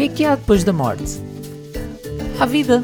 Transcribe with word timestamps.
que 0.00 0.04
é 0.04 0.08
que 0.08 0.24
há 0.24 0.34
depois 0.34 0.64
da 0.64 0.72
morte? 0.72 1.04
Há 2.38 2.46
vida. 2.46 2.82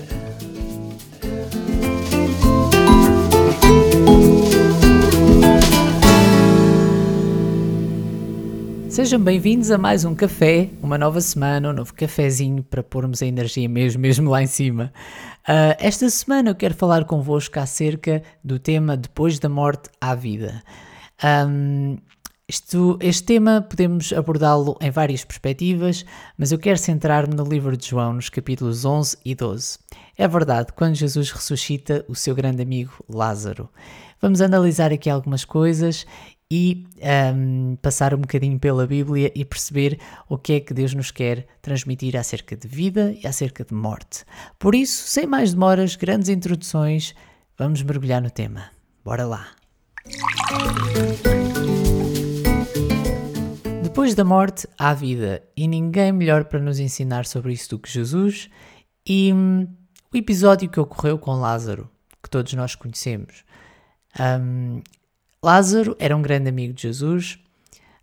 Sejam 8.90 9.18
bem-vindos 9.18 9.70
a 9.70 9.78
mais 9.78 10.04
um 10.04 10.14
café, 10.14 10.68
uma 10.82 10.98
nova 10.98 11.22
semana, 11.22 11.70
um 11.70 11.72
novo 11.72 11.94
cafezinho 11.94 12.62
para 12.62 12.82
pormos 12.82 13.22
a 13.22 13.26
energia 13.26 13.66
mesmo, 13.66 14.02
mesmo 14.02 14.30
lá 14.30 14.42
em 14.42 14.46
cima. 14.46 14.92
Uh, 15.48 15.72
esta 15.78 16.10
semana 16.10 16.50
eu 16.50 16.54
quero 16.54 16.74
falar 16.74 17.06
convosco 17.06 17.58
acerca 17.58 18.22
do 18.44 18.58
tema 18.58 18.94
Depois 18.94 19.38
da 19.38 19.48
Morte 19.48 19.88
à 19.98 20.14
Vida. 20.14 20.62
Um, 21.24 21.96
isto, 22.48 22.96
este 23.00 23.24
tema 23.24 23.60
podemos 23.60 24.12
abordá-lo 24.12 24.76
em 24.80 24.90
várias 24.90 25.24
perspectivas, 25.24 26.04
mas 26.38 26.52
eu 26.52 26.58
quero 26.58 26.78
centrar-me 26.78 27.34
no 27.34 27.42
livro 27.42 27.76
de 27.76 27.88
João, 27.88 28.12
nos 28.12 28.28
capítulos 28.28 28.84
11 28.84 29.18
e 29.24 29.34
12. 29.34 29.78
É 30.16 30.28
verdade, 30.28 30.72
quando 30.72 30.94
Jesus 30.94 31.32
ressuscita 31.32 32.04
o 32.08 32.14
seu 32.14 32.34
grande 32.34 32.62
amigo 32.62 32.92
Lázaro. 33.08 33.68
Vamos 34.20 34.40
analisar 34.40 34.92
aqui 34.92 35.10
algumas 35.10 35.44
coisas 35.44 36.06
e 36.48 36.86
um, 37.34 37.76
passar 37.82 38.14
um 38.14 38.18
bocadinho 38.18 38.58
pela 38.60 38.86
Bíblia 38.86 39.32
e 39.34 39.44
perceber 39.44 39.98
o 40.28 40.38
que 40.38 40.52
é 40.52 40.60
que 40.60 40.72
Deus 40.72 40.94
nos 40.94 41.10
quer 41.10 41.46
transmitir 41.60 42.16
acerca 42.16 42.56
de 42.56 42.68
vida 42.68 43.12
e 43.20 43.26
acerca 43.26 43.64
de 43.64 43.74
morte. 43.74 44.24
Por 44.58 44.74
isso, 44.74 45.08
sem 45.08 45.26
mais 45.26 45.52
demoras, 45.52 45.96
grandes 45.96 46.28
introduções, 46.28 47.12
vamos 47.58 47.82
mergulhar 47.82 48.22
no 48.22 48.30
tema. 48.30 48.70
Bora 49.04 49.26
lá! 49.26 49.48
Depois 54.06 54.14
da 54.14 54.24
morte 54.24 54.68
há 54.78 54.94
vida 54.94 55.42
e 55.56 55.66
ninguém 55.66 56.12
melhor 56.12 56.44
para 56.44 56.60
nos 56.60 56.78
ensinar 56.78 57.26
sobre 57.26 57.52
isso 57.52 57.70
do 57.70 57.78
que 57.80 57.90
Jesus 57.90 58.48
e 59.04 59.32
hum, 59.32 59.66
o 60.14 60.16
episódio 60.16 60.70
que 60.70 60.78
ocorreu 60.78 61.18
com 61.18 61.32
Lázaro, 61.32 61.90
que 62.22 62.30
todos 62.30 62.52
nós 62.52 62.76
conhecemos. 62.76 63.42
Um, 64.16 64.80
Lázaro 65.42 65.96
era 65.98 66.16
um 66.16 66.22
grande 66.22 66.48
amigo 66.48 66.72
de 66.72 66.82
Jesus, 66.82 67.40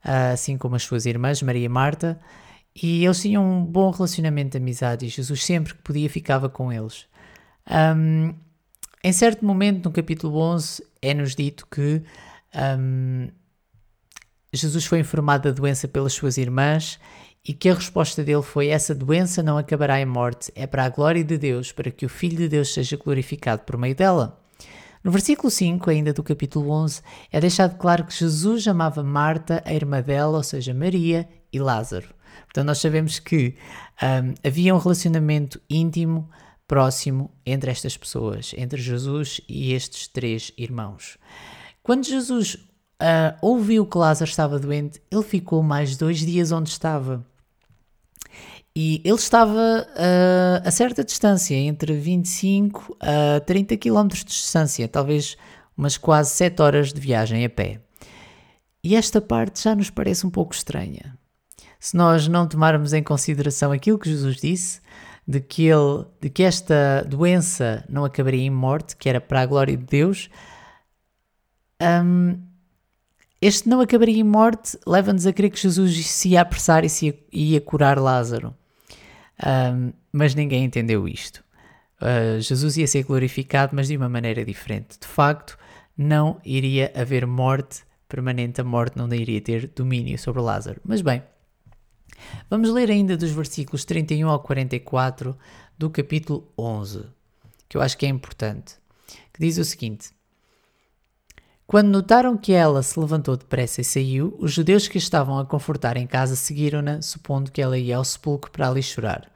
assim 0.04 0.58
como 0.58 0.76
as 0.76 0.84
suas 0.84 1.06
irmãs, 1.06 1.42
Maria 1.42 1.64
e 1.64 1.70
Marta, 1.70 2.20
e 2.76 3.06
eles 3.06 3.22
tinham 3.22 3.42
um 3.42 3.64
bom 3.64 3.90
relacionamento 3.90 4.52
de 4.52 4.58
amizade 4.58 5.06
e 5.06 5.10
Jesus 5.10 5.42
sempre 5.42 5.74
que 5.74 5.84
podia 5.84 6.10
ficava 6.10 6.50
com 6.50 6.70
eles. 6.70 7.06
Um, 7.96 8.36
em 9.02 9.14
certo 9.14 9.46
momento, 9.46 9.86
no 9.86 9.92
capítulo 9.94 10.38
11, 10.38 10.84
é-nos 11.02 11.34
dito 11.34 11.66
que 11.66 12.04
um, 12.78 13.30
Jesus 14.54 14.86
foi 14.86 15.00
informado 15.00 15.50
da 15.50 15.52
doença 15.52 15.88
pelas 15.88 16.14
suas 16.14 16.38
irmãs 16.38 17.00
e 17.46 17.54
que 17.54 17.70
a 17.70 17.74
resposta 17.74 18.24
dele 18.24 18.44
foi: 18.44 18.68
Essa 18.68 18.94
doença 18.94 19.42
não 19.42 19.58
acabará 19.58 20.00
em 20.00 20.06
morte, 20.06 20.52
é 20.56 20.68
para 20.68 20.86
a 20.86 20.90
glória 20.90 21.24
de 21.24 21.38
Deus, 21.38 21.72
para 21.72 21.92
que 21.92 22.06
o 22.06 22.10
Filho 22.10 22.38
de 22.38 22.48
Deus 22.48 22.74
seja 22.74 22.96
glorificado 22.96 23.64
por 23.64 23.78
meio 23.78 23.96
dela. 23.96 24.40
No 25.04 25.12
versículo 25.12 25.52
5, 25.52 25.90
ainda 25.90 26.14
do 26.14 26.24
capítulo 26.24 26.70
11, 26.70 27.02
é 27.30 27.42
deixado 27.42 27.78
claro 27.78 28.06
que 28.06 28.14
Jesus 28.16 28.66
amava 28.68 29.04
Marta, 29.04 29.62
a 29.66 29.74
irmã 29.74 30.02
dela, 30.02 30.38
ou 30.38 30.44
seja, 30.44 30.74
Maria 30.74 31.28
e 31.52 31.60
Lázaro. 31.60 32.08
Portanto, 32.46 32.68
nós 32.68 32.78
sabemos 32.78 33.20
que 33.20 33.56
um, 34.02 34.34
havia 34.48 34.74
um 34.74 34.78
relacionamento 34.78 35.60
íntimo, 35.70 36.30
próximo 36.66 37.30
entre 37.46 37.70
estas 37.70 37.98
pessoas, 37.98 38.54
entre 38.58 38.82
Jesus 38.82 39.42
e 39.50 39.74
estes 39.74 40.08
três 40.08 40.54
irmãos. 40.58 41.18
Quando 41.84 42.06
Jesus 42.06 42.58
uh, 43.04 43.38
ouviu 43.42 43.86
que 43.86 43.98
Lázaro 43.98 44.30
estava 44.30 44.58
doente, 44.58 45.02
ele 45.12 45.24
ficou 45.24 45.62
mais 45.62 45.98
dois 45.98 46.20
dias 46.20 46.52
onde 46.52 46.70
estava. 46.70 47.26
E 48.76 49.02
ele 49.04 49.16
estava 49.16 49.88
uh, 49.88 50.68
a 50.68 50.72
certa 50.72 51.04
distância, 51.04 51.56
entre 51.56 51.94
25 51.94 52.98
a 53.00 53.40
30 53.42 53.78
km 53.78 54.08
de 54.08 54.26
distância, 54.26 54.88
talvez 54.88 55.38
umas 55.78 55.98
quase 55.98 56.32
7 56.32 56.62
horas 56.62 56.94
de 56.94 57.00
viagem 57.00 57.46
a 57.46 57.50
pé. 57.50 57.82
E 58.84 58.96
esta 58.96 59.22
parte 59.22 59.64
já 59.64 59.76
nos 59.76 59.90
parece 59.90 60.26
um 60.26 60.30
pouco 60.30 60.54
estranha. 60.54 61.18
Se 61.80 61.96
nós 61.96 62.28
não 62.28 62.48
tomarmos 62.48 62.94
em 62.94 63.04
consideração 63.04 63.72
aquilo 63.72 64.00
que 64.00 64.10
Jesus 64.10 64.38
disse, 64.38 64.82
de 65.28 65.40
que, 65.40 65.68
ele, 65.68 66.06
de 66.20 66.30
que 66.30 66.44
esta 66.44 67.06
doença 67.08 67.86
não 67.88 68.04
acabaria 68.04 68.42
em 68.42 68.50
morte, 68.50 68.96
que 68.98 69.08
era 69.08 69.22
para 69.22 69.42
a 69.42 69.46
glória 69.46 69.78
de 69.78 69.84
Deus, 69.84 70.30
um, 71.82 72.38
este 73.46 73.68
não 73.68 73.82
acabaria 73.82 74.20
em 74.20 74.24
morte 74.24 74.78
leva-nos 74.88 75.28
a 75.28 75.34
crer 75.34 75.50
que 75.50 75.60
Jesus 75.60 76.08
se 76.08 76.30
ia 76.30 76.42
apressar 76.42 76.86
e 76.86 76.90
se 76.90 77.08
ia, 77.08 77.20
ia 77.32 77.62
curar 77.62 78.00
Lázaro. 78.00 78.56
Um, 79.46 79.92
mas 80.12 80.34
ninguém 80.34 80.64
entendeu 80.64 81.08
isto. 81.08 81.44
Uh, 82.02 82.40
Jesus 82.40 82.78
ia 82.78 82.88
ser 82.88 83.04
glorificado, 83.04 83.76
mas 83.76 83.88
de 83.88 83.98
uma 83.98 84.08
maneira 84.08 84.46
diferente. 84.46 84.98
De 85.00 85.08
facto, 85.08 85.58
não 85.98 86.40
iria 86.46 86.92
haver 86.96 87.28
morte 87.28 87.84
permanente, 88.08 88.62
a 88.62 88.64
morte 88.64 88.98
não 88.98 89.12
iria 89.14 89.42
ter 89.42 89.68
domínio 89.68 90.18
sobre 90.18 90.42
Lázaro. 90.42 90.80
Mas 90.86 91.02
bem, 91.02 91.22
vamos 92.50 92.70
ler 92.70 92.90
ainda 92.90 93.18
dos 93.18 93.32
versículos 93.32 93.84
31 93.84 94.30
ao 94.30 94.40
44 94.40 95.38
do 95.78 95.90
capítulo 95.90 96.50
11, 96.58 97.06
que 97.68 97.76
eu 97.76 97.82
acho 97.82 97.98
que 97.98 98.06
é 98.06 98.10
importante, 98.10 98.76
que 99.34 99.40
diz 99.40 99.58
o 99.58 99.66
seguinte. 99.66 100.12
Quando 101.66 101.90
notaram 101.90 102.38
que 102.38 102.52
ela 102.52 102.84
se 102.84 103.00
levantou 103.00 103.38
depressa 103.38 103.82
e 103.82 103.84
saiu, 103.84 104.36
os 104.40 104.52
judeus 104.52 104.88
que 104.88 104.98
estavam 104.98 105.40
a 105.40 105.46
confortar 105.46 105.98
em 105.98 106.06
casa 106.06 106.36
seguiram-na, 106.36 107.02
supondo 107.02 107.52
que 107.52 107.62
ela 107.62 107.78
ia 107.78 107.98
ao 107.98 108.04
sepulcro 108.04 108.52
para 108.52 108.70
ali 108.70 108.84
chorar. 108.84 109.32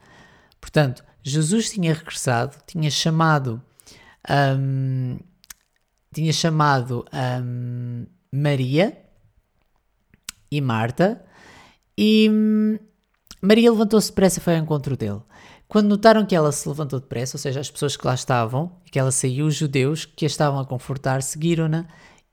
Portanto, 0.60 1.02
Jesus 1.22 1.70
tinha 1.70 1.92
regressado, 1.92 2.56
tinha 2.66 2.90
chamado, 2.90 3.60
um, 4.58 5.18
tinha 6.12 6.32
chamado 6.32 7.04
um, 7.42 8.06
Maria 8.32 8.96
e 10.50 10.60
Marta, 10.60 11.24
e 11.96 12.28
um, 12.30 12.78
Maria 13.40 13.70
levantou-se 13.70 14.08
depressa 14.08 14.38
e 14.38 14.42
foi 14.42 14.56
ao 14.56 14.62
encontro 14.62 14.96
dele. 14.96 15.20
Quando 15.66 15.88
notaram 15.88 16.24
que 16.24 16.34
ela 16.34 16.50
se 16.50 16.68
levantou 16.68 16.98
depressa, 16.98 17.36
ou 17.36 17.40
seja, 17.40 17.60
as 17.60 17.70
pessoas 17.70 17.96
que 17.96 18.06
lá 18.06 18.14
estavam, 18.14 18.72
que 18.90 18.98
ela 18.98 19.10
saiu, 19.10 19.46
os 19.46 19.54
judeus 19.54 20.06
que 20.06 20.24
a 20.24 20.26
estavam 20.26 20.58
a 20.58 20.64
confortar, 20.64 21.22
seguiram-na 21.22 21.86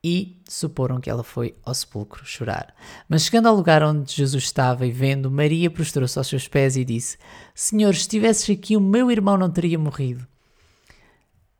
e 0.07 0.39
suporam 0.47 1.01
que 1.01 1.09
ela 1.09 1.23
foi 1.23 1.55
ao 1.65 1.73
sepulcro 1.73 2.23
chorar. 2.23 2.75
Mas 3.09 3.23
chegando 3.23 3.47
ao 3.47 3.55
lugar 3.55 3.81
onde 3.81 4.13
Jesus 4.13 4.43
estava 4.43 4.85
e 4.85 4.91
vendo, 4.91 5.31
Maria 5.31 5.67
prostrou-se 5.67 6.15
aos 6.15 6.27
seus 6.27 6.47
pés 6.47 6.77
e 6.77 6.85
disse: 6.85 7.17
Senhor, 7.55 7.91
se 7.95 8.01
estivesses 8.01 8.47
aqui, 8.55 8.77
o 8.77 8.79
meu 8.79 9.09
irmão 9.09 9.35
não 9.35 9.49
teria 9.49 9.79
morrido. 9.79 10.27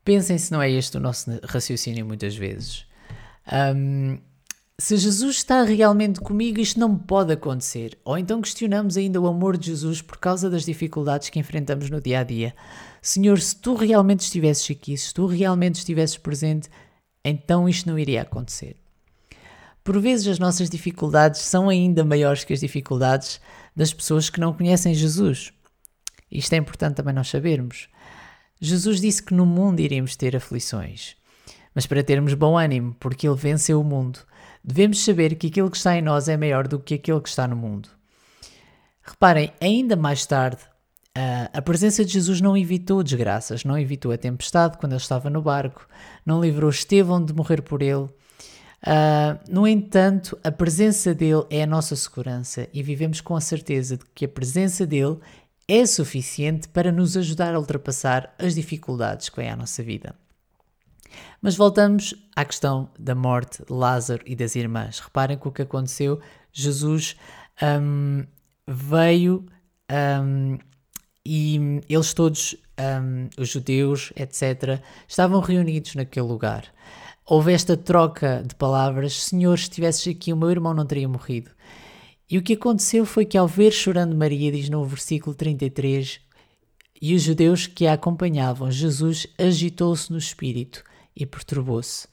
Pensem 0.04 0.38
se 0.38 0.52
não 0.52 0.62
é 0.62 0.70
este 0.70 0.96
o 0.96 1.00
nosso 1.00 1.32
raciocínio 1.44 2.06
muitas 2.06 2.36
vezes. 2.36 2.86
Um, 3.52 4.20
se 4.78 4.96
Jesus 4.96 5.38
está 5.38 5.64
realmente 5.64 6.20
comigo, 6.20 6.60
isto 6.60 6.80
não 6.80 6.96
pode 6.96 7.34
acontecer. 7.34 7.98
Ou 8.06 8.16
então 8.16 8.44
questionamos 8.44 8.96
ainda 8.96 9.20
o 9.20 9.26
amor 9.26 9.58
de 9.58 9.72
Jesus 9.72 10.04
por 10.04 10.18
causa 10.18 10.52
das 10.52 10.64
dificuldades 10.64 11.30
que 11.30 11.40
enfrentamos 11.40 11.90
no 11.90 12.00
dia 12.00 12.20
a 12.20 12.24
dia. 12.24 12.54
Senhor, 13.02 13.40
se 13.40 13.56
tu 13.56 13.74
realmente 13.74 14.20
estivesses 14.20 14.70
aqui, 14.70 14.96
se 14.96 15.12
tu 15.12 15.26
realmente 15.26 15.80
estivesses 15.80 16.18
presente, 16.18 16.70
então 17.30 17.68
isto 17.68 17.90
não 17.90 17.98
iria 17.98 18.22
acontecer. 18.22 18.76
Por 19.84 20.00
vezes 20.00 20.28
as 20.28 20.40
nossas 20.40 20.70
dificuldades 20.70 21.42
são 21.42 21.70
ainda 21.70 22.04
maiores 22.04 22.44
que 22.44 22.54
as 22.54 22.60
dificuldades 22.60 23.40
das 23.76 23.94
pessoas 23.94 24.30
que 24.30 24.40
não 24.40 24.54
conhecem 24.54 24.94
Jesus. 24.94 25.54
Isto 26.32 26.54
é 26.54 26.58
importante 26.58 26.96
também 26.96 27.14
nós 27.14 27.28
sabermos. 27.28 27.88
Jesus 28.60 29.02
disse 29.02 29.22
que 29.22 29.34
no 29.34 29.46
mundo 29.46 29.80
iríamos 29.80 30.16
ter 30.16 30.36
aflições, 30.36 31.16
mas 31.74 31.86
para 31.86 32.04
termos 32.04 32.34
bom 32.34 32.58
ânimo, 32.58 32.96
porque 33.00 33.28
Ele 33.28 33.36
venceu 33.36 33.80
o 33.80 33.84
mundo, 33.84 34.20
devemos 34.64 35.04
saber 35.04 35.36
que 35.36 35.48
aquilo 35.48 35.70
que 35.70 35.78
está 35.78 35.96
em 35.96 36.02
nós 36.02 36.28
é 36.28 36.38
maior 36.38 36.68
do 36.68 36.80
que 36.80 36.96
aquilo 36.96 37.22
que 37.22 37.30
está 37.30 37.48
no 37.48 37.56
mundo. 37.56 37.90
Reparem, 39.04 39.54
ainda 39.62 39.96
mais 39.96 40.26
tarde, 40.26 40.62
Uh, 41.18 41.48
a 41.54 41.62
presença 41.62 42.04
de 42.04 42.12
Jesus 42.12 42.42
não 42.42 42.58
evitou 42.58 43.02
desgraças, 43.02 43.64
não 43.64 43.78
evitou 43.78 44.12
a 44.12 44.18
tempestade 44.18 44.78
quando 44.78 44.92
ele 44.92 45.02
estava 45.02 45.30
no 45.30 45.42
barco, 45.42 45.88
não 46.26 46.42
livrou 46.42 46.70
Estevão 46.70 47.24
de 47.24 47.34
morrer 47.34 47.62
por 47.62 47.82
ele. 47.82 48.10
Uh, 48.86 49.40
no 49.50 49.66
entanto, 49.66 50.38
a 50.44 50.52
presença 50.52 51.14
dele 51.14 51.46
é 51.50 51.64
a 51.64 51.68
nossa 51.68 51.96
segurança 51.96 52.68
e 52.74 52.84
vivemos 52.84 53.22
com 53.22 53.36
a 53.36 53.42
certeza 53.42 53.98
de 53.98 54.04
que 54.14 54.26
a 54.26 54.30
presença 54.30 54.86
dele 54.86 55.18
é 55.68 55.86
suficiente 55.86 56.68
para 56.68 56.92
nos 56.92 57.16
ajudar 57.16 57.56
a 57.56 57.60
ultrapassar 57.60 58.36
as 58.38 58.54
dificuldades 58.54 59.30
que 59.30 59.38
vêm 59.38 59.50
à 59.50 59.56
nossa 59.56 59.82
vida. 59.82 60.14
Mas 61.42 61.56
voltamos 61.56 62.14
à 62.36 62.44
questão 62.44 62.90
da 63.00 63.16
morte 63.16 63.64
de 63.66 63.72
Lázaro 63.72 64.22
e 64.26 64.36
das 64.36 64.56
irmãs. 64.56 65.00
Reparem 65.00 65.38
que 65.38 65.48
o 65.48 65.52
que 65.52 65.62
aconteceu, 65.62 66.20
Jesus 66.52 67.16
um, 67.62 68.26
veio 68.68 69.46
um, 70.22 70.58
e 71.26 71.82
eles 71.90 72.14
todos, 72.14 72.56
um, 72.80 73.30
os 73.42 73.50
judeus, 73.50 74.14
etc., 74.16 74.80
estavam 75.08 75.40
reunidos 75.40 75.96
naquele 75.96 76.28
lugar. 76.28 76.66
Houve 77.26 77.54
esta 77.54 77.76
troca 77.76 78.44
de 78.46 78.54
palavras: 78.54 79.24
Senhor, 79.24 79.58
se 79.58 79.64
estivesses 79.64 80.08
aqui, 80.16 80.32
o 80.32 80.38
meu 80.38 80.52
irmão 80.52 80.74
não 80.74 80.86
teria 80.86 81.10
morrido. 81.10 81.50
E 82.30 82.38
o 82.38 82.44
que 82.44 82.54
aconteceu 82.54 83.06
foi 83.06 83.26
que, 83.26 83.38
ao 83.38 83.48
ver 83.48 83.72
chorando 83.72 84.16
Maria, 84.16 84.52
diz 84.52 84.70
no 84.70 84.86
versículo 84.86 85.36
33, 85.36 86.20
e 87.02 87.14
os 87.14 87.22
judeus 87.22 87.68
que 87.68 87.88
a 87.88 87.94
acompanhavam, 87.94 88.72
Jesus 88.72 89.28
agitou-se 89.38 90.12
no 90.12 90.18
espírito 90.18 90.84
e 91.16 91.26
perturbou-se. 91.26 92.08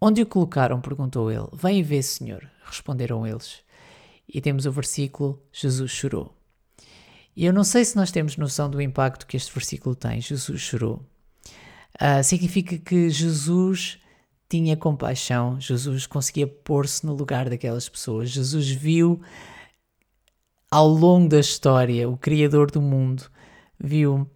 Onde 0.00 0.22
o 0.22 0.26
colocaram? 0.26 0.80
perguntou 0.80 1.30
ele. 1.30 1.48
Vem 1.52 1.82
vê, 1.82 2.02
Senhor, 2.02 2.42
responderam 2.64 3.26
eles. 3.26 3.60
E 4.28 4.40
temos 4.40 4.66
o 4.66 4.72
versículo: 4.72 5.40
Jesus 5.52 5.90
chorou. 5.90 6.41
E 7.34 7.44
eu 7.44 7.52
não 7.52 7.64
sei 7.64 7.84
se 7.84 7.96
nós 7.96 8.10
temos 8.10 8.36
noção 8.36 8.68
do 8.70 8.80
impacto 8.80 9.26
que 9.26 9.36
este 9.36 9.52
versículo 9.52 9.94
tem. 9.94 10.20
Jesus 10.20 10.60
chorou. 10.60 11.02
Uh, 12.00 12.22
significa 12.22 12.78
que 12.78 13.08
Jesus 13.10 13.98
tinha 14.48 14.76
compaixão, 14.76 15.58
Jesus 15.58 16.06
conseguia 16.06 16.46
pôr-se 16.46 17.06
no 17.06 17.14
lugar 17.14 17.48
daquelas 17.48 17.88
pessoas. 17.88 18.30
Jesus 18.30 18.68
viu 18.68 19.20
ao 20.70 20.88
longo 20.88 21.28
da 21.28 21.40
história 21.40 22.08
o 22.08 22.18
Criador 22.18 22.70
do 22.70 22.82
mundo, 22.82 23.30
viu 23.78 24.30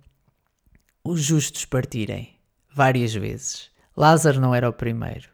os 1.04 1.22
justos 1.22 1.64
partirem 1.64 2.34
várias 2.74 3.14
vezes. 3.14 3.70
Lázaro 3.96 4.40
não 4.40 4.54
era 4.54 4.68
o 4.68 4.72
primeiro. 4.72 5.28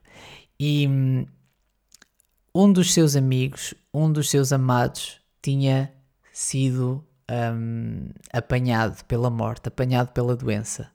E 0.58 0.86
hum, 0.88 1.26
um 2.54 2.72
dos 2.72 2.92
seus 2.92 3.16
amigos, 3.16 3.74
um 3.92 4.12
dos 4.12 4.30
seus 4.30 4.52
amados, 4.52 5.20
tinha 5.40 5.92
sido 6.32 7.04
um, 7.32 8.10
apanhado 8.32 9.04
pela 9.04 9.30
morte, 9.30 9.68
apanhado 9.68 10.12
pela 10.12 10.36
doença. 10.36 10.90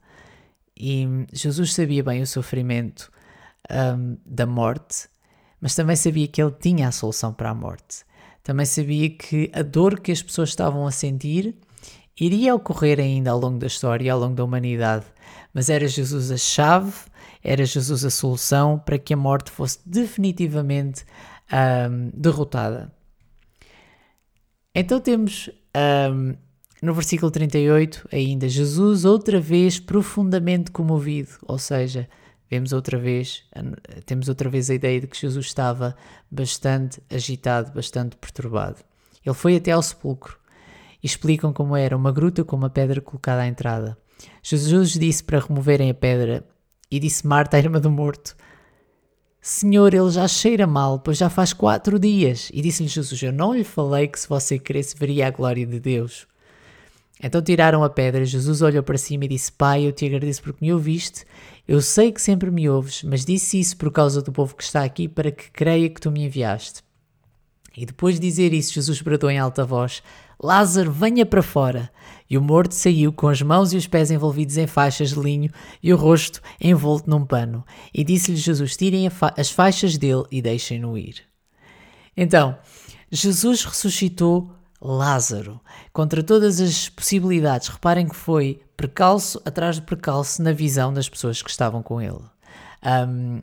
E 0.76 1.08
Jesus 1.34 1.74
sabia 1.74 2.04
bem 2.04 2.22
o 2.22 2.28
sofrimento 2.28 3.12
um, 3.72 4.18
da 4.26 4.46
morte, 4.46 5.10
mas 5.60 5.74
também 5.74 5.96
sabia 5.96 6.28
que 6.28 6.42
ele 6.42 6.52
tinha 6.52 6.88
a 6.88 6.92
solução 6.92 7.34
para 7.34 7.50
a 7.50 7.56
morte. 7.56 8.06
Também 8.44 8.66
sabia 8.66 9.10
que 9.10 9.52
a 9.54 9.62
dor 9.62 10.00
que 10.00 10.12
as 10.12 10.22
pessoas 10.22 10.50
estavam 10.50 10.86
a 10.86 10.92
sentir 10.92 11.56
iria 12.20 12.56
ocorrer 12.56 13.00
ainda 13.00 13.32
ao 13.32 13.40
longo 13.40 13.60
da 13.60 13.68
história, 13.68 14.12
ao 14.12 14.20
longo 14.20 14.36
da 14.36 14.44
humanidade, 14.44 15.06
mas 15.54 15.70
era 15.70 15.88
Jesus 15.88 16.32
a 16.32 16.38
chave, 16.38 16.94
era 17.44 17.64
Jesus 17.66 18.04
a 18.04 18.10
solução 18.10 18.80
para 18.80 18.98
que 18.98 19.14
a 19.14 19.18
morte 19.18 19.52
fosse 19.52 19.80
definitivamente 19.86 21.06
um, 21.52 22.10
derrotada. 22.14 22.92
Então 24.74 25.00
temos 25.00 25.50
um, 25.78 26.36
no 26.82 26.94
versículo 26.94 27.30
38 27.32 28.08
ainda 28.12 28.50
Jesus 28.50 29.06
outra 29.06 29.40
vez 29.40 29.80
profundamente 29.80 30.72
comovido, 30.72 31.30
ou 31.44 31.58
seja, 31.58 32.08
vemos 32.50 32.74
outra 32.74 32.98
vez, 32.98 33.44
temos 34.06 34.30
outra 34.30 34.50
vez 34.50 34.70
a 34.70 34.76
ideia 34.76 35.02
de 35.02 35.08
que 35.08 35.20
Jesus 35.20 35.46
estava 35.46 35.96
bastante 36.30 37.02
agitado, 37.10 37.72
bastante 37.72 38.16
perturbado. 38.16 38.78
Ele 39.26 39.36
foi 39.36 39.56
até 39.56 39.72
ao 39.72 39.82
sepulcro 39.82 40.38
e 41.04 41.06
explicam 41.06 41.52
como 41.52 41.76
era 41.76 41.96
uma 41.96 42.12
gruta 42.12 42.44
com 42.44 42.56
uma 42.56 42.70
pedra 42.70 43.02
colocada 43.02 43.42
à 43.42 43.48
entrada. 43.48 43.98
Jesus 44.42 44.94
disse 44.94 45.24
para 45.24 45.40
removerem 45.40 45.90
a 45.90 45.94
pedra 45.94 46.48
e 46.90 47.00
disse 47.00 47.28
Marta, 47.28 47.58
a 47.58 47.60
irmã 47.60 47.80
do 47.80 47.92
morto: 47.92 48.36
Senhor, 49.50 49.94
ele 49.94 50.12
já 50.12 50.28
cheira 50.28 50.68
mal, 50.68 51.00
pois 51.00 51.18
já 51.18 51.30
faz 51.30 51.54
quatro 51.54 51.98
dias. 51.98 52.52
E 52.54 52.62
disse-lhe 52.62 52.90
Jesus: 52.90 53.24
Eu 53.24 53.32
não 53.32 53.54
lhe 53.54 53.64
falei 53.64 54.06
que 54.06 54.20
se 54.20 54.28
você 54.28 54.60
cresce 54.60 54.94
veria 54.94 55.26
a 55.26 55.32
glória 55.32 55.66
de 55.66 55.80
Deus. 55.80 56.28
Então 57.24 57.42
tiraram 57.42 57.82
a 57.82 57.90
pedra. 57.90 58.26
Jesus 58.26 58.62
olhou 58.62 58.84
para 58.84 58.98
cima 58.98 59.24
e 59.24 59.30
disse: 59.30 59.50
Pai, 59.50 59.88
eu 59.88 59.94
te 59.94 60.06
agradeço 60.06 60.44
porque 60.44 60.66
me 60.66 60.74
ouviste. 60.74 61.24
Eu 61.66 61.82
sei 61.82 62.12
que 62.12 62.22
sempre 62.22 62.52
me 62.52 62.68
ouves, 62.68 63.04
mas 63.04 63.24
disse 63.24 63.58
isso 63.58 63.78
por 63.78 63.90
causa 63.90 64.22
do 64.22 64.34
povo 64.34 64.54
que 64.54 64.64
está 64.64 64.84
aqui, 64.84 65.08
para 65.08 65.32
que 65.32 65.50
creia 65.50 65.90
que 65.90 66.02
tu 66.02 66.12
me 66.12 66.26
enviaste. 66.26 66.84
E 67.76 67.86
depois 67.86 68.16
de 68.16 68.28
dizer 68.28 68.52
isso, 68.52 68.74
Jesus 68.74 69.02
bradou 69.02 69.32
em 69.32 69.40
alta 69.40 69.64
voz: 69.64 70.04
Lázaro, 70.44 70.92
venha 70.92 71.26
para 71.26 71.42
fora. 71.42 71.90
E 72.30 72.38
o 72.38 72.42
morto 72.42 72.74
saiu 72.74 73.14
com 73.14 73.28
as 73.28 73.42
mãos 73.42 73.74
e 73.74 73.78
os 73.78 73.88
pés 73.88 74.12
envolvidos 74.12 74.58
em 74.58 74.68
faixas 74.68 75.10
de 75.10 75.20
linho 75.20 75.50
e 75.82 75.94
o 75.94 75.98
rosto 75.98 76.42
envolto 76.60 77.10
num 77.10 77.26
pano. 77.26 77.66
E 77.94 78.04
disse-lhe 78.04 78.38
Jesus: 78.38 78.76
Tirem 78.76 79.10
as 79.38 79.50
faixas 79.50 79.98
dele 79.98 80.24
e 80.32 80.42
deixem-no 80.42 80.98
ir. 80.98 81.24
Então, 82.16 82.58
Jesus 83.12 83.64
ressuscitou 83.64 84.52
Lázaro. 84.82 85.60
Contra 85.92 86.22
todas 86.24 86.60
as 86.60 86.90
possibilidades, 86.90 87.68
reparem 87.68 88.08
que 88.08 88.16
foi 88.16 88.62
precalço 88.76 89.42
atrás 89.44 89.78
de 89.78 89.82
precalço 89.82 90.42
na 90.42 90.52
visão 90.52 90.94
das 90.94 91.10
pessoas 91.10 91.42
que 91.42 91.50
estavam 91.50 91.82
com 91.82 92.02
ele. 92.02 92.22
Um, 92.86 93.42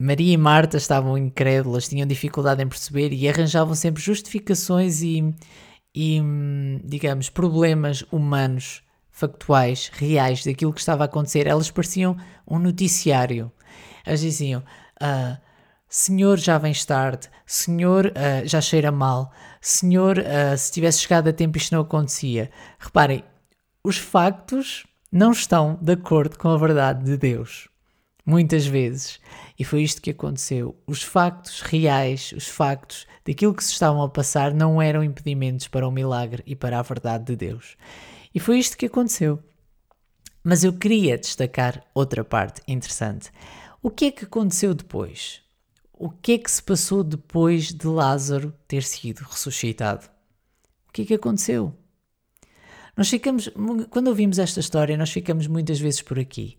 Maria 0.00 0.34
e 0.34 0.36
Marta 0.36 0.76
estavam 0.76 1.18
incrédulas, 1.18 1.88
tinham 1.88 2.06
dificuldade 2.06 2.62
em 2.62 2.68
perceber 2.68 3.12
e 3.12 3.28
arranjavam 3.28 3.74
sempre 3.74 4.00
justificações 4.00 5.02
e, 5.02 5.34
e 5.94 6.20
digamos, 6.84 7.28
problemas 7.28 8.04
humanos, 8.12 8.82
factuais, 9.10 9.90
reais 9.92 10.44
daquilo 10.44 10.72
que 10.72 10.80
estava 10.80 11.04
a 11.04 11.06
acontecer. 11.06 11.46
Elas 11.46 11.70
pareciam 11.70 12.16
um 12.46 12.58
noticiário. 12.58 13.50
Elas 14.04 14.20
diziam: 14.20 14.62
uh, 15.02 15.36
Senhor, 15.88 16.38
já 16.38 16.58
vens 16.58 16.84
tarde, 16.84 17.28
Senhor, 17.46 18.06
uh, 18.06 18.46
já 18.46 18.60
cheira 18.60 18.92
mal, 18.92 19.32
Senhor, 19.60 20.18
uh, 20.18 20.56
se 20.56 20.70
tivesse 20.72 21.00
chegado 21.00 21.28
a 21.28 21.32
tempo 21.32 21.58
isto 21.58 21.74
não 21.74 21.82
acontecia. 21.82 22.50
Reparem, 22.78 23.24
os 23.82 23.96
factos 23.96 24.86
não 25.10 25.32
estão 25.32 25.78
de 25.80 25.92
acordo 25.92 26.38
com 26.38 26.48
a 26.48 26.56
verdade 26.56 27.04
de 27.04 27.16
Deus. 27.16 27.68
Muitas 28.28 28.66
vezes. 28.66 29.18
E 29.58 29.64
foi 29.64 29.82
isto 29.82 30.02
que 30.02 30.10
aconteceu. 30.10 30.76
Os 30.86 31.02
factos 31.02 31.60
reais, 31.62 32.32
os 32.36 32.46
factos 32.46 33.06
daquilo 33.24 33.54
que 33.54 33.64
se 33.64 33.72
estavam 33.72 34.02
a 34.02 34.08
passar, 34.08 34.52
não 34.52 34.82
eram 34.82 35.02
impedimentos 35.02 35.68
para 35.68 35.88
o 35.88 35.90
milagre 35.90 36.42
e 36.46 36.54
para 36.54 36.78
a 36.78 36.82
verdade 36.82 37.24
de 37.24 37.36
Deus. 37.36 37.76
E 38.34 38.38
foi 38.38 38.58
isto 38.58 38.76
que 38.76 38.86
aconteceu. 38.86 39.42
Mas 40.44 40.64
eu 40.64 40.72
queria 40.72 41.16
destacar 41.16 41.82
outra 41.94 42.22
parte 42.22 42.60
interessante. 42.68 43.30
O 43.82 43.90
que 43.90 44.06
é 44.06 44.10
que 44.10 44.24
aconteceu 44.24 44.74
depois? 44.74 45.42
o 45.98 46.08
que 46.08 46.32
é 46.32 46.38
que 46.38 46.50
se 46.50 46.62
passou 46.62 47.02
depois 47.02 47.72
de 47.72 47.86
Lázaro 47.86 48.54
ter 48.68 48.84
sido 48.84 49.20
ressuscitado? 49.24 50.08
O 50.88 50.92
que 50.92 51.02
é 51.02 51.04
que 51.04 51.14
aconteceu? 51.14 51.74
Nós 52.96 53.10
ficamos, 53.10 53.50
quando 53.90 54.08
ouvimos 54.08 54.38
esta 54.38 54.60
história, 54.60 54.96
nós 54.96 55.10
ficamos 55.10 55.46
muitas 55.46 55.78
vezes 55.78 56.00
por 56.00 56.18
aqui. 56.18 56.56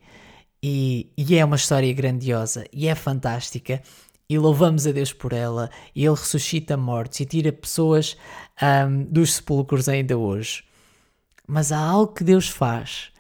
E, 0.62 1.12
e 1.18 1.36
é 1.36 1.46
uma 1.46 1.56
história 1.56 1.92
grandiosa 1.94 2.66
e 2.72 2.88
é 2.88 2.96
fantástica. 2.96 3.82
E 4.30 4.38
louvamos 4.38 4.86
a 4.86 4.92
Deus 4.92 5.12
por 5.12 5.34
ela. 5.34 5.70
E 5.96 6.06
Ele 6.06 6.16
ressuscita 6.16 6.78
mortos 6.78 7.20
e 7.20 7.26
tira 7.26 7.52
pessoas 7.52 8.16
um, 8.62 9.04
dos 9.06 9.36
sepulcros 9.36 9.90
ainda 9.90 10.18
hoje. 10.18 10.64
Mas 11.48 11.72
há 11.72 11.80
algo 11.80 12.14
que 12.14 12.24
Deus 12.24 12.48
faz 12.48 13.12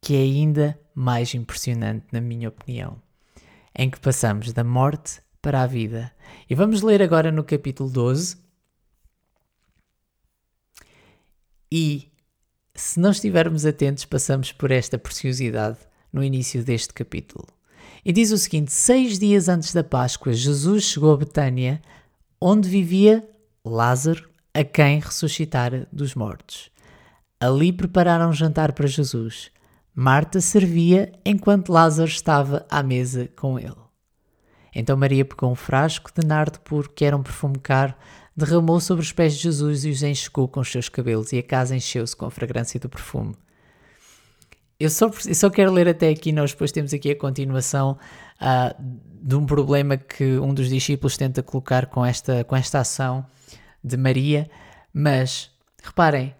que 0.00 0.14
é 0.14 0.20
ainda 0.20 0.78
mais 0.94 1.34
impressionante, 1.34 2.06
na 2.12 2.20
minha 2.20 2.48
opinião, 2.48 3.02
em 3.76 3.90
que 3.90 3.98
passamos 3.98 4.52
da 4.52 4.62
morte 4.62 5.20
para 5.42 5.62
a 5.62 5.66
vida. 5.66 6.12
E 6.48 6.54
vamos 6.54 6.80
ler 6.80 7.02
agora 7.02 7.32
no 7.32 7.42
capítulo 7.42 7.90
12. 7.90 8.36
E 11.72 12.12
se 12.72 13.00
não 13.00 13.10
estivermos 13.10 13.66
atentos, 13.66 14.04
passamos 14.04 14.52
por 14.52 14.70
esta 14.70 14.96
preciosidade 14.96 15.78
no 16.16 16.24
início 16.24 16.64
deste 16.64 16.94
capítulo. 16.94 17.46
E 18.04 18.12
diz 18.12 18.32
o 18.32 18.38
seguinte: 18.38 18.72
Seis 18.72 19.18
dias 19.18 19.48
antes 19.48 19.72
da 19.74 19.84
Páscoa, 19.84 20.32
Jesus 20.32 20.84
chegou 20.84 21.12
a 21.12 21.16
Betânia, 21.18 21.82
onde 22.40 22.68
vivia 22.68 23.28
Lázaro, 23.64 24.28
a 24.54 24.64
quem 24.64 24.98
ressuscitara 24.98 25.86
dos 25.92 26.14
mortos. 26.14 26.70
Ali 27.38 27.70
prepararam 27.70 28.30
um 28.30 28.32
jantar 28.32 28.72
para 28.72 28.86
Jesus. 28.86 29.50
Marta 29.94 30.40
servia 30.40 31.12
enquanto 31.24 31.72
Lázaro 31.72 32.08
estava 32.08 32.64
à 32.70 32.82
mesa 32.82 33.28
com 33.36 33.58
ele. 33.58 33.76
Então 34.74 34.96
Maria 34.96 35.24
pegou 35.24 35.50
um 35.50 35.54
frasco 35.54 36.10
de 36.14 36.26
nardo 36.26 36.60
puro, 36.60 36.88
que 36.88 37.04
era 37.04 37.16
um 37.16 37.22
perfume 37.22 37.58
caro, 37.58 37.94
derramou 38.34 38.80
sobre 38.80 39.02
os 39.02 39.12
pés 39.12 39.34
de 39.34 39.42
Jesus 39.42 39.84
e 39.84 39.90
os 39.90 40.02
enxugou 40.02 40.48
com 40.48 40.60
os 40.60 40.70
seus 40.70 40.88
cabelos, 40.88 41.32
e 41.32 41.38
a 41.38 41.42
casa 41.42 41.76
encheu-se 41.76 42.14
com 42.14 42.26
a 42.26 42.30
fragrância 42.30 42.78
do 42.80 42.88
perfume. 42.88 43.34
Eu 44.78 44.90
só, 44.90 45.06
eu 45.06 45.34
só 45.34 45.48
quero 45.48 45.72
ler 45.72 45.88
até 45.88 46.10
aqui, 46.10 46.32
nós 46.32 46.52
depois 46.52 46.70
temos 46.70 46.92
aqui 46.92 47.10
a 47.10 47.16
continuação 47.16 47.98
uh, 48.40 48.82
de 49.22 49.34
um 49.34 49.46
problema 49.46 49.96
que 49.96 50.38
um 50.38 50.52
dos 50.52 50.68
discípulos 50.68 51.16
tenta 51.16 51.42
colocar 51.42 51.86
com 51.86 52.04
esta, 52.04 52.44
com 52.44 52.54
esta 52.54 52.80
ação 52.80 53.24
de 53.82 53.96
Maria, 53.96 54.50
mas 54.92 55.50
reparem, 55.82 56.34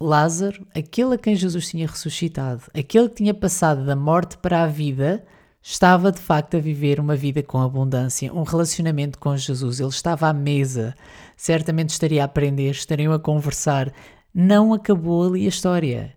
Lázaro, 0.00 0.66
aquele 0.74 1.14
a 1.14 1.18
quem 1.18 1.34
Jesus 1.34 1.68
tinha 1.68 1.86
ressuscitado, 1.86 2.62
aquele 2.74 3.08
que 3.08 3.16
tinha 3.16 3.32
passado 3.32 3.86
da 3.86 3.96
morte 3.96 4.36
para 4.36 4.64
a 4.64 4.66
vida, 4.66 5.24
estava 5.62 6.10
de 6.10 6.18
facto 6.20 6.56
a 6.56 6.60
viver 6.60 6.98
uma 6.98 7.14
vida 7.14 7.42
com 7.42 7.60
abundância, 7.60 8.32
um 8.34 8.42
relacionamento 8.42 9.18
com 9.18 9.36
Jesus. 9.36 9.78
Ele 9.78 9.88
estava 9.88 10.28
à 10.28 10.32
mesa, 10.32 10.94
certamente 11.36 11.90
estaria 11.90 12.22
a 12.22 12.24
aprender, 12.24 12.70
estariam 12.70 13.12
a 13.12 13.18
conversar. 13.18 13.92
Não 14.34 14.74
acabou 14.74 15.24
ali 15.24 15.46
a 15.46 15.48
história. 15.48 16.16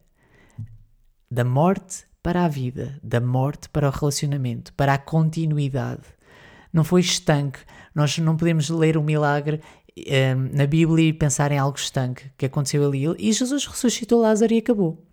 Da 1.36 1.44
morte 1.44 2.06
para 2.24 2.46
a 2.46 2.48
vida, 2.48 2.98
da 3.04 3.20
morte 3.20 3.68
para 3.68 3.90
o 3.90 3.92
relacionamento, 3.92 4.72
para 4.72 4.94
a 4.94 4.98
continuidade. 4.98 6.04
Não 6.72 6.82
foi 6.82 7.02
estanque. 7.02 7.60
Nós 7.94 8.18
não 8.20 8.38
podemos 8.38 8.70
ler 8.70 8.96
o 8.96 9.04
milagre 9.04 9.60
um, 9.98 10.56
na 10.58 10.66
Bíblia 10.66 11.10
e 11.10 11.12
pensar 11.12 11.52
em 11.52 11.58
algo 11.58 11.78
estanque 11.78 12.32
que 12.38 12.46
aconteceu 12.46 12.88
ali. 12.88 13.04
E 13.20 13.34
Jesus 13.34 13.66
ressuscitou 13.66 14.22
Lázaro 14.22 14.54
e 14.54 14.60
acabou. 14.60 15.06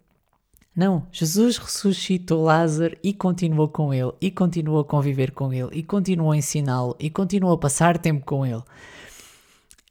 Não, 0.76 1.08
Jesus 1.10 1.56
ressuscitou 1.56 2.44
Lázaro 2.44 2.96
e 3.02 3.12
continuou 3.12 3.66
com 3.66 3.92
ele, 3.92 4.12
e 4.20 4.30
continuou 4.30 4.78
a 4.78 4.84
conviver 4.84 5.32
com 5.32 5.52
ele, 5.52 5.70
e 5.72 5.82
continuou 5.82 6.30
a 6.30 6.36
ensiná-lo, 6.36 6.94
e 7.00 7.10
continuou 7.10 7.52
a 7.52 7.58
passar 7.58 7.98
tempo 7.98 8.24
com 8.24 8.46
ele. 8.46 8.62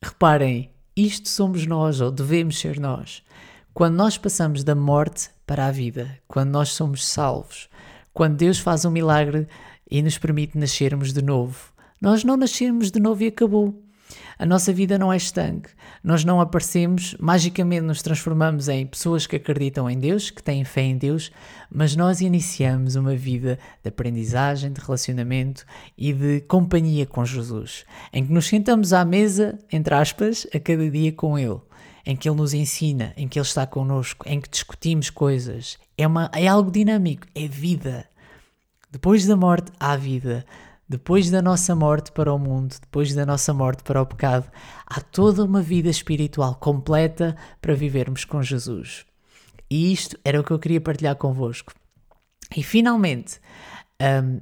Reparem, 0.01 0.71
isto 0.95 1.27
somos 1.27 1.67
nós, 1.67 1.99
ou 1.99 2.09
devemos 2.09 2.57
ser 2.57 2.79
nós. 2.79 3.21
Quando 3.73 3.95
nós 3.95 4.17
passamos 4.17 4.65
da 4.65 4.75
morte 4.75 5.29
para 5.47 5.67
a 5.67 5.71
vida, 5.71 6.19
quando 6.27 6.51
nós 6.51 6.69
somos 6.69 7.07
salvos, 7.07 7.69
quando 8.13 8.35
Deus 8.35 8.59
faz 8.59 8.83
um 8.83 8.91
milagre 8.91 9.47
e 9.89 10.01
nos 10.01 10.17
permite 10.17 10.57
nascermos 10.57 11.13
de 11.13 11.21
novo, 11.21 11.71
nós 12.01 12.21
não 12.25 12.35
nascermos 12.35 12.91
de 12.91 12.99
novo 12.99 13.23
e 13.23 13.27
acabou. 13.27 13.81
A 14.37 14.45
nossa 14.45 14.73
vida 14.73 14.97
não 14.97 15.13
é 15.13 15.15
estanque. 15.15 15.69
Nós 16.03 16.25
não 16.25 16.41
aparecemos, 16.41 17.15
magicamente 17.17 17.83
nos 17.83 18.01
transformamos 18.01 18.67
em 18.67 18.85
pessoas 18.85 19.25
que 19.25 19.37
acreditam 19.37 19.89
em 19.89 19.97
Deus, 19.97 20.29
que 20.29 20.43
têm 20.43 20.65
fé 20.65 20.81
em 20.81 20.97
Deus, 20.97 21.31
mas 21.71 21.95
nós 21.95 22.19
iniciamos 22.19 22.95
uma 22.95 23.15
vida 23.15 23.57
de 23.81 23.87
aprendizagem, 23.87 24.73
de 24.73 24.81
relacionamento 24.81 25.65
e 25.97 26.11
de 26.11 26.41
companhia 26.41 27.05
com 27.05 27.23
Jesus, 27.23 27.85
em 28.11 28.25
que 28.25 28.33
nos 28.33 28.47
sentamos 28.47 28.91
à 28.91 29.05
mesa, 29.05 29.57
entre 29.71 29.93
aspas, 29.93 30.45
a 30.53 30.59
cada 30.59 30.89
dia 30.89 31.13
com 31.13 31.39
Ele, 31.39 31.61
em 32.05 32.15
que 32.15 32.27
Ele 32.29 32.37
nos 32.37 32.53
ensina, 32.53 33.13
em 33.15 33.27
que 33.27 33.39
Ele 33.39 33.45
está 33.45 33.65
connosco, 33.65 34.27
em 34.27 34.39
que 34.39 34.49
discutimos 34.49 35.09
coisas. 35.09 35.77
É, 35.97 36.07
uma, 36.07 36.29
é 36.33 36.47
algo 36.47 36.71
dinâmico, 36.71 37.27
é 37.35 37.47
vida. 37.47 38.07
Depois 38.91 39.25
da 39.25 39.35
morte 39.35 39.71
há 39.79 39.95
vida. 39.95 40.45
Depois 40.87 41.31
da 41.31 41.41
nossa 41.41 41.73
morte 41.73 42.11
para 42.11 42.33
o 42.33 42.37
mundo, 42.37 42.75
depois 42.81 43.13
da 43.13 43.25
nossa 43.25 43.53
morte 43.53 43.81
para 43.81 44.01
o 44.01 44.05
pecado, 44.05 44.51
há 44.85 44.99
toda 44.99 45.45
uma 45.45 45.61
vida 45.61 45.89
espiritual 45.89 46.55
completa 46.55 47.37
para 47.61 47.73
vivermos 47.73 48.25
com 48.25 48.43
Jesus. 48.43 49.05
E 49.69 49.93
isto 49.93 50.19
era 50.25 50.41
o 50.41 50.43
que 50.43 50.51
eu 50.51 50.59
queria 50.59 50.81
partilhar 50.81 51.15
convosco. 51.15 51.73
E 52.53 52.61
finalmente, 52.61 53.39
um, 54.01 54.41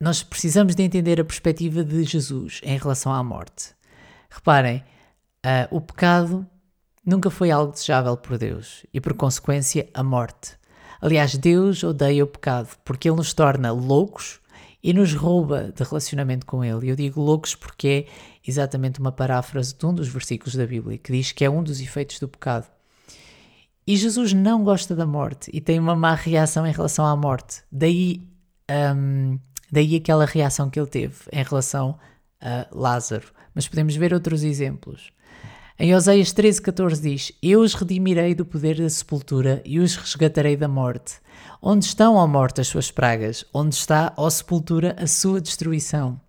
nós 0.00 0.24
precisamos 0.24 0.74
de 0.74 0.82
entender 0.82 1.20
a 1.20 1.24
perspectiva 1.24 1.84
de 1.84 2.02
Jesus 2.02 2.60
em 2.64 2.76
relação 2.76 3.12
à 3.12 3.22
morte. 3.22 3.76
Reparem, 4.28 4.78
uh, 5.46 5.76
o 5.76 5.80
pecado 5.80 6.44
nunca 7.04 7.30
foi 7.30 7.50
algo 7.50 7.72
desejável 7.72 8.16
por 8.16 8.38
Deus 8.38 8.84
e, 8.92 9.00
por 9.00 9.14
consequência, 9.14 9.88
a 9.92 10.02
morte. 10.02 10.52
Aliás, 11.00 11.36
Deus 11.36 11.82
odeia 11.82 12.24
o 12.24 12.26
pecado 12.26 12.68
porque 12.84 13.08
ele 13.08 13.16
nos 13.16 13.34
torna 13.34 13.72
loucos 13.72 14.40
e 14.82 14.92
nos 14.92 15.14
rouba 15.14 15.72
de 15.74 15.82
relacionamento 15.82 16.44
com 16.44 16.62
Ele. 16.62 16.90
Eu 16.90 16.94
digo 16.94 17.20
loucos 17.20 17.54
porque 17.54 18.06
é 18.06 18.12
exatamente 18.46 19.00
uma 19.00 19.10
paráfrase 19.10 19.74
de 19.74 19.86
um 19.86 19.94
dos 19.94 20.08
versículos 20.08 20.54
da 20.54 20.66
Bíblia 20.66 20.98
que 20.98 21.10
diz 21.10 21.32
que 21.32 21.44
é 21.44 21.48
um 21.48 21.62
dos 21.62 21.80
efeitos 21.80 22.20
do 22.20 22.28
pecado. 22.28 22.66
E 23.86 23.96
Jesus 23.96 24.32
não 24.32 24.62
gosta 24.62 24.94
da 24.94 25.06
morte 25.06 25.50
e 25.54 25.60
tem 25.60 25.78
uma 25.78 25.96
má 25.96 26.14
reação 26.14 26.66
em 26.66 26.72
relação 26.72 27.06
à 27.06 27.16
morte. 27.16 27.62
Daí, 27.72 28.28
um, 28.96 29.38
daí 29.70 29.96
aquela 29.96 30.26
reação 30.26 30.68
que 30.68 30.78
ele 30.78 30.88
teve 30.88 31.16
em 31.32 31.42
relação 31.42 31.98
a 32.40 32.66
Lázaro. 32.70 33.28
Mas 33.54 33.66
podemos 33.66 33.96
ver 33.96 34.12
outros 34.12 34.42
exemplos. 34.42 35.10
Em 35.76 35.92
Oséias 35.92 36.32
13,14 36.32 37.00
diz: 37.00 37.32
Eu 37.42 37.60
os 37.60 37.74
redimirei 37.74 38.32
do 38.32 38.46
poder 38.46 38.76
da 38.76 38.88
sepultura 38.88 39.60
e 39.64 39.80
os 39.80 39.96
resgatarei 39.96 40.56
da 40.56 40.68
morte. 40.68 41.14
Onde 41.60 41.84
estão, 41.84 42.14
ó 42.14 42.24
morte, 42.28 42.60
as 42.60 42.68
suas 42.68 42.92
pragas? 42.92 43.44
Onde 43.52 43.74
está, 43.74 44.12
ó 44.16 44.30
sepultura, 44.30 44.94
a 44.96 45.08
sua 45.08 45.40
destruição? 45.40 46.20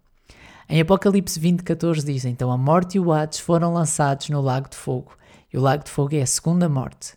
Em 0.67 0.81
Apocalipse 0.81 1.39
20,14 1.39 2.03
diz: 2.03 2.25
Então 2.25 2.51
a 2.51 2.57
morte 2.57 2.97
e 2.97 2.99
o 2.99 3.13
Hades 3.13 3.37
foram 3.37 3.71
lançados 3.71 4.29
no 4.29 4.41
lago 4.41 4.67
de 4.67 4.75
fogo, 4.75 5.11
e 5.53 5.57
o 5.59 5.61
lago 5.61 5.83
de 5.83 5.91
fogo 5.91 6.15
é 6.15 6.23
a 6.23 6.25
segunda 6.25 6.67
morte. 6.67 7.13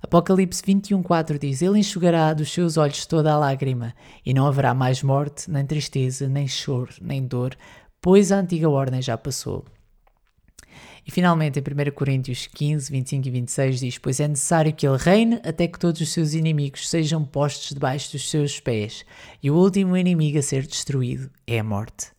Apocalipse 0.00 0.62
21,4 0.62 1.36
diz: 1.36 1.62
Ele 1.62 1.80
enxugará 1.80 2.32
dos 2.32 2.52
seus 2.52 2.76
olhos 2.76 3.06
toda 3.06 3.32
a 3.32 3.38
lágrima, 3.38 3.92
e 4.24 4.32
não 4.32 4.46
haverá 4.46 4.72
mais 4.72 5.02
morte, 5.02 5.50
nem 5.50 5.66
tristeza, 5.66 6.28
nem 6.28 6.46
choro, 6.46 6.94
nem 7.00 7.26
dor, 7.26 7.56
pois 8.00 8.30
a 8.30 8.36
antiga 8.36 8.70
ordem 8.70 9.02
já 9.02 9.18
passou. 9.18 9.64
E 11.06 11.10
finalmente, 11.10 11.58
em 11.58 11.62
1 11.62 11.90
Coríntios 11.92 12.46
15, 12.46 12.90
25 12.90 13.28
e 13.28 13.30
26, 13.30 13.80
diz: 13.80 13.98
Pois 13.98 14.20
é 14.20 14.28
necessário 14.28 14.72
que 14.72 14.86
ele 14.86 14.96
reine 14.96 15.40
até 15.44 15.66
que 15.66 15.78
todos 15.78 16.00
os 16.00 16.08
seus 16.10 16.32
inimigos 16.32 16.88
sejam 16.88 17.24
postos 17.24 17.70
debaixo 17.70 18.12
dos 18.12 18.30
seus 18.30 18.60
pés, 18.60 19.04
e 19.42 19.50
o 19.50 19.56
último 19.56 19.96
inimigo 19.96 20.38
a 20.38 20.42
ser 20.42 20.66
destruído 20.66 21.30
é 21.46 21.58
a 21.58 21.64
morte. 21.64 22.12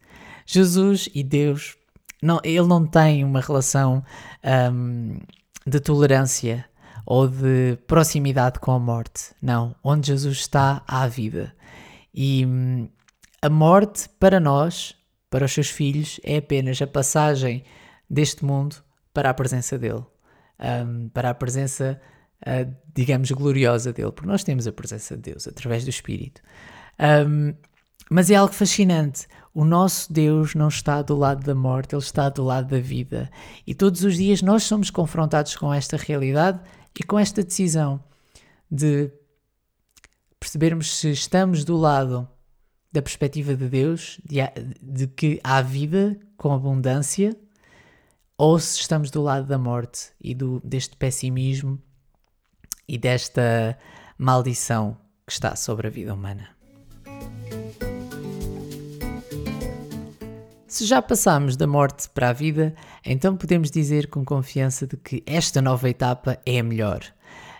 Jesus 0.45 1.07
e 1.13 1.23
Deus, 1.23 1.77
não, 2.21 2.39
ele 2.43 2.67
não 2.67 2.85
tem 2.85 3.23
uma 3.23 3.39
relação 3.39 4.03
um, 4.73 5.17
de 5.65 5.79
tolerância 5.79 6.65
ou 7.05 7.27
de 7.27 7.77
proximidade 7.87 8.59
com 8.59 8.71
a 8.71 8.79
morte. 8.79 9.33
Não. 9.41 9.75
Onde 9.83 10.07
Jesus 10.07 10.39
está, 10.39 10.83
há 10.87 11.03
a 11.03 11.07
vida. 11.07 11.53
E 12.13 12.45
hum, 12.45 12.87
a 13.41 13.49
morte, 13.49 14.07
para 14.19 14.39
nós, 14.39 14.95
para 15.29 15.45
os 15.45 15.51
seus 15.51 15.69
filhos, 15.69 16.19
é 16.23 16.37
apenas 16.37 16.81
a 16.81 16.87
passagem 16.87 17.63
deste 18.13 18.45
mundo 18.45 18.75
para 19.13 19.29
a 19.29 19.33
presença 19.33 19.77
dele, 19.77 20.03
um, 20.59 21.09
para 21.09 21.31
a 21.31 21.33
presença, 21.33 21.99
uh, 22.41 22.75
digamos, 22.93 23.31
gloriosa 23.31 23.91
dele, 23.91 24.11
porque 24.11 24.29
nós 24.29 24.43
temos 24.43 24.67
a 24.67 24.71
presença 24.71 25.15
de 25.15 25.31
Deus 25.31 25.47
através 25.47 25.83
do 25.83 25.89
Espírito. 25.89 26.41
Um, 27.27 27.53
mas 28.09 28.29
é 28.29 28.35
algo 28.35 28.53
fascinante. 28.53 29.27
O 29.53 29.65
nosso 29.65 30.11
Deus 30.11 30.53
não 30.53 30.67
está 30.67 31.01
do 31.01 31.15
lado 31.15 31.43
da 31.43 31.55
morte, 31.55 31.95
ele 31.95 32.01
está 32.01 32.29
do 32.29 32.43
lado 32.43 32.67
da 32.67 32.79
vida. 32.79 33.31
E 33.65 33.73
todos 33.73 34.03
os 34.03 34.17
dias 34.17 34.41
nós 34.41 34.63
somos 34.63 34.89
confrontados 34.89 35.55
com 35.55 35.73
esta 35.73 35.97
realidade 35.97 36.59
e 36.99 37.03
com 37.03 37.17
esta 37.17 37.43
decisão 37.43 38.03
de 38.69 39.11
percebermos 40.39 40.97
se 40.97 41.09
estamos 41.11 41.63
do 41.63 41.77
lado 41.77 42.27
da 42.91 43.01
perspectiva 43.01 43.55
de 43.55 43.67
Deus, 43.67 44.19
de, 44.23 44.39
de 44.81 45.07
que 45.07 45.39
há 45.43 45.61
vida 45.61 46.19
com 46.37 46.53
abundância, 46.53 47.35
ou 48.37 48.59
se 48.59 48.79
estamos 48.79 49.11
do 49.11 49.21
lado 49.21 49.47
da 49.47 49.57
morte 49.57 50.09
e 50.19 50.33
do, 50.33 50.59
deste 50.63 50.95
pessimismo 50.97 51.81
e 52.87 52.97
desta 52.97 53.77
maldição 54.17 54.97
que 55.25 55.33
está 55.33 55.55
sobre 55.55 55.87
a 55.87 55.89
vida 55.89 56.13
humana. 56.13 56.49
Se 60.67 60.85
já 60.85 61.03
passamos 61.03 61.55
da 61.55 61.67
morte 61.67 62.09
para 62.09 62.29
a 62.29 62.33
vida, 62.33 62.73
então 63.05 63.37
podemos 63.37 63.69
dizer 63.69 64.07
com 64.07 64.25
confiança 64.25 64.87
de 64.87 64.97
que 64.97 65.21
esta 65.25 65.61
nova 65.61 65.87
etapa 65.87 66.39
é 66.45 66.57
a 66.57 66.63
melhor. 66.63 67.03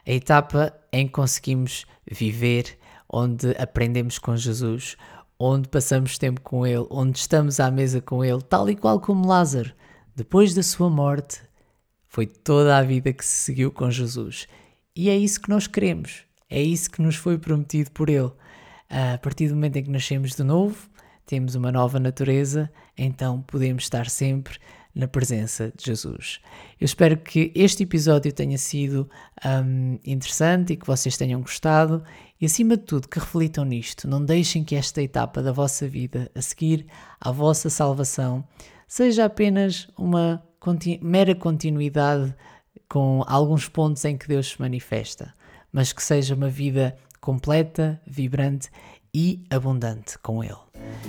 A 0.05 0.11
etapa 0.11 0.73
em 0.91 1.05
que 1.05 1.13
conseguimos 1.13 1.85
viver, 2.09 2.75
onde 3.07 3.51
aprendemos 3.51 4.17
com 4.17 4.35
Jesus, 4.35 4.97
onde 5.37 5.69
passamos 5.69 6.17
tempo 6.17 6.41
com 6.41 6.65
Ele, 6.65 6.87
onde 6.89 7.19
estamos 7.19 7.59
à 7.59 7.69
mesa 7.69 8.01
com 8.01 8.25
Ele, 8.25 8.41
tal 8.41 8.67
e 8.67 8.75
qual 8.75 8.99
como 8.99 9.27
Lázaro. 9.27 9.71
Depois 10.15 10.53
da 10.53 10.61
sua 10.61 10.89
morte, 10.89 11.41
foi 12.07 12.27
toda 12.27 12.77
a 12.77 12.83
vida 12.83 13.11
que 13.11 13.25
se 13.25 13.45
seguiu 13.45 13.71
com 13.71 13.89
Jesus. 13.89 14.47
E 14.95 15.09
é 15.09 15.17
isso 15.17 15.41
que 15.41 15.49
nós 15.49 15.65
queremos. 15.65 16.23
É 16.47 16.61
isso 16.61 16.91
que 16.91 17.01
nos 17.01 17.15
foi 17.15 17.39
prometido 17.39 17.89
por 17.89 18.09
Ele. 18.09 18.31
A 18.89 19.17
partir 19.17 19.47
do 19.47 19.55
momento 19.55 19.77
em 19.77 19.83
que 19.83 19.89
nascemos 19.89 20.35
de 20.35 20.43
novo, 20.43 20.87
temos 21.25 21.55
uma 21.55 21.71
nova 21.71 21.99
natureza, 21.99 22.71
então 22.95 23.41
podemos 23.41 23.85
estar 23.85 24.07
sempre 24.07 24.59
na 24.93 25.07
presença 25.07 25.73
de 25.75 25.85
Jesus. 25.85 26.39
Eu 26.79 26.85
espero 26.85 27.17
que 27.17 27.51
este 27.55 27.81
episódio 27.81 28.31
tenha 28.31 28.59
sido 28.59 29.09
um, 29.43 29.97
interessante 30.05 30.73
e 30.73 30.77
que 30.77 30.85
vocês 30.85 31.17
tenham 31.17 31.41
gostado 31.41 32.03
e, 32.39 32.45
acima 32.45 32.77
de 32.77 32.83
tudo, 32.83 33.07
que 33.07 33.17
reflitam 33.17 33.65
nisto. 33.65 34.07
Não 34.07 34.23
deixem 34.23 34.63
que 34.63 34.75
esta 34.75 35.01
etapa 35.01 35.41
da 35.41 35.51
vossa 35.51 35.87
vida, 35.87 36.29
a 36.35 36.41
seguir 36.43 36.85
à 37.19 37.31
vossa 37.31 37.71
salvação, 37.71 38.43
seja 38.93 39.25
apenas 39.25 39.87
uma 39.97 40.43
continu 40.59 40.99
mera 41.01 41.33
continuidade 41.33 42.31
com 42.87 43.23
alguns 43.25 43.67
pontos 43.67 44.05
em 44.05 44.15
que 44.15 44.27
Deus 44.27 44.51
se 44.51 44.61
manifesta, 44.61 45.33
mas 45.71 45.91
que 45.91 46.03
seja 46.03 46.35
uma 46.35 46.47
vida 46.47 46.95
completa, 47.19 47.99
vibrante 48.05 48.69
e 49.11 49.43
abundante 49.49 50.19
com 50.19 50.43
Ele. 50.43 50.53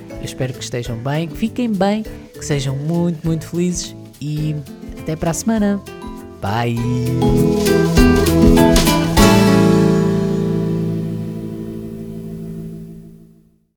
Eu 0.08 0.24
espero 0.24 0.54
que 0.54 0.64
estejam 0.64 0.96
bem, 0.96 1.28
que 1.28 1.36
fiquem 1.36 1.70
bem, 1.70 2.04
que 2.32 2.42
sejam 2.42 2.74
muito, 2.74 3.22
muito 3.22 3.46
felizes 3.46 3.94
e 4.18 4.56
até 4.98 5.14
para 5.14 5.32
a 5.32 5.34
semana. 5.34 5.78
Bye! 6.40 6.78